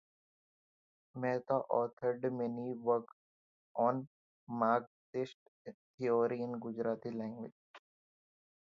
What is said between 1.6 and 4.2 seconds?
authored many works on